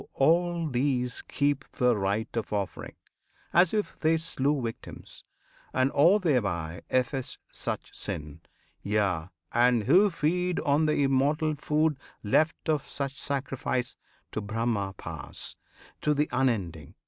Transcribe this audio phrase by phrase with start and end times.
[0.15, 2.95] all these keep The rite of offering,
[3.53, 5.23] as if they slew Victims;
[5.75, 8.41] and all thereby efface much sin.
[8.81, 9.27] Yea!
[9.51, 13.95] and who feed on the immortal food Left of such sacrifice,
[14.31, 15.55] to Brahma pass,
[16.01, 16.95] To The Unending.